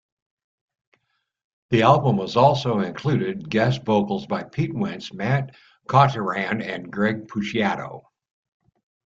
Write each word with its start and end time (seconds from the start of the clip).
The 1.69 1.83
album 1.83 2.19
also 2.21 2.79
included 2.79 3.47
guest 3.47 3.83
vocals 3.85 4.25
by 4.25 4.41
Pete 4.45 4.73
Wentz, 4.73 5.13
Matt 5.13 5.55
Caughthran 5.87 6.63
and 6.63 6.91
Greg 6.91 7.27
Puciato. 7.27 8.01